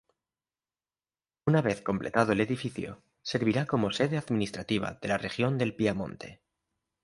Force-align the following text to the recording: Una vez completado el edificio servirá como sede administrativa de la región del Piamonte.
Una 1.45 1.61
vez 1.61 1.83
completado 1.83 2.31
el 2.31 2.41
edificio 2.41 3.03
servirá 3.21 3.67
como 3.67 3.91
sede 3.91 4.17
administrativa 4.17 4.97
de 4.99 5.07
la 5.07 5.19
región 5.19 5.59
del 5.59 5.75
Piamonte. 5.75 6.41